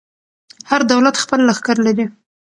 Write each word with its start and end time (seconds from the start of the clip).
هر 0.69 0.81
دولت 0.91 1.15
خپل 1.23 1.39
لښکر 1.49 1.77
لري. 1.85 2.05